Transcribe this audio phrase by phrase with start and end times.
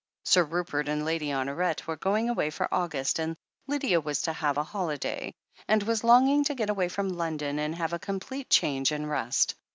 [0.25, 4.57] Sir Rupert and Lady Honoret were going away for August and Lydia was to have
[4.57, 5.35] a holi day,
[5.67, 9.53] and was longing to get away from London and have a complete change and rest.